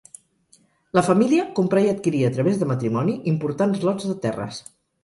La 0.99 1.03
família 1.09 1.45
comprà 1.61 1.85
i 1.85 1.91
adquirí 1.91 2.25
a 2.31 2.35
través 2.39 2.59
de 2.63 2.71
matrimoni 2.73 3.21
importants 3.35 3.89
lots 3.91 4.15
de 4.15 4.19
terres. 4.27 4.65